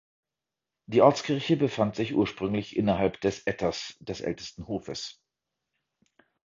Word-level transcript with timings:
Die 0.87 1.03
Ortskirche 1.03 1.57
befand 1.57 1.95
sich 1.95 2.15
ursprünglich 2.15 2.75
innerhalb 2.75 3.21
des 3.21 3.45
Etters 3.45 3.97
des 3.99 4.21
ältesten 4.21 4.65
Hofes. 4.65 5.21